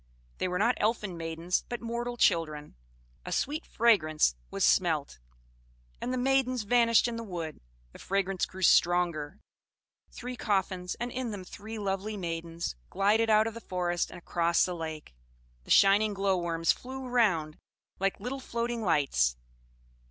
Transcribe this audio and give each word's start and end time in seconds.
They 0.39 0.47
were 0.47 0.57
not 0.57 0.73
elfin 0.81 1.15
maidens, 1.15 1.63
but 1.69 1.79
mortal 1.79 2.17
children. 2.17 2.75
A 3.23 3.31
sweet 3.31 3.67
fragrance 3.67 4.33
was 4.49 4.65
smelt, 4.65 5.19
and 6.01 6.11
the 6.11 6.17
maidens 6.17 6.63
vanished 6.63 7.07
in 7.07 7.17
the 7.17 7.23
wood; 7.23 7.61
the 7.91 7.99
fragrance 7.99 8.47
grew 8.47 8.63
stronger 8.63 9.37
three 10.09 10.35
coffins, 10.35 10.95
and 10.95 11.11
in 11.11 11.29
them 11.29 11.43
three 11.43 11.77
lovely 11.77 12.17
maidens, 12.17 12.75
glided 12.89 13.29
out 13.29 13.45
of 13.45 13.53
the 13.53 13.61
forest 13.61 14.09
and 14.09 14.17
across 14.17 14.65
the 14.65 14.73
lake: 14.75 15.13
the 15.65 15.69
shining 15.69 16.15
glow 16.15 16.35
worms 16.35 16.71
flew 16.71 17.05
around 17.05 17.59
like 17.99 18.19
little 18.19 18.39
floating 18.39 18.81
lights. 18.81 19.35